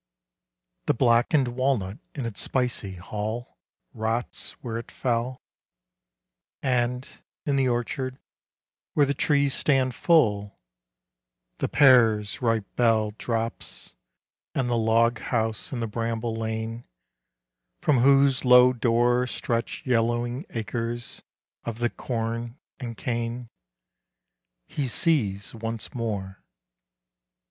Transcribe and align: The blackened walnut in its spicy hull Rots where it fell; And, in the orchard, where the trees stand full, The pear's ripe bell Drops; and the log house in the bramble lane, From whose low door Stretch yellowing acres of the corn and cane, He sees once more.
The 0.87 0.95
blackened 0.95 1.49
walnut 1.49 1.99
in 2.15 2.25
its 2.25 2.39
spicy 2.41 2.95
hull 2.95 3.59
Rots 3.93 4.53
where 4.61 4.79
it 4.79 4.89
fell; 4.89 5.43
And, 6.63 7.07
in 7.45 7.55
the 7.55 7.67
orchard, 7.67 8.17
where 8.95 9.05
the 9.05 9.13
trees 9.13 9.53
stand 9.53 9.93
full, 9.93 10.59
The 11.59 11.69
pear's 11.69 12.41
ripe 12.41 12.65
bell 12.75 13.11
Drops; 13.19 13.93
and 14.55 14.67
the 14.67 14.75
log 14.75 15.19
house 15.19 15.71
in 15.71 15.81
the 15.81 15.87
bramble 15.87 16.33
lane, 16.35 16.85
From 17.79 17.99
whose 17.99 18.43
low 18.43 18.73
door 18.73 19.27
Stretch 19.27 19.85
yellowing 19.85 20.47
acres 20.49 21.21
of 21.63 21.77
the 21.77 21.91
corn 21.91 22.57
and 22.79 22.97
cane, 22.97 23.51
He 24.65 24.87
sees 24.87 25.53
once 25.53 25.93
more. 25.93 26.43